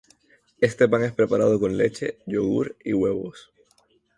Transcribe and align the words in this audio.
Este 0.59 0.87
pan 0.89 1.03
es 1.03 1.11
preparado 1.11 1.59
con 1.59 1.77
leche, 1.77 2.17
yogur, 2.25 2.75
y 2.83 2.91
huevos. 2.91 3.51